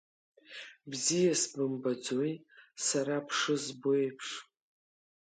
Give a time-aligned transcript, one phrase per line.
[0.89, 2.33] Бзиа сбымбаӡои,
[2.85, 4.29] сара бшызбо еиԥш?